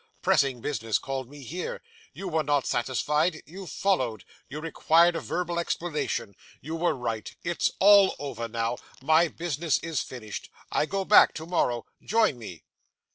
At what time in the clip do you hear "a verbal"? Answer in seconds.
5.15-5.59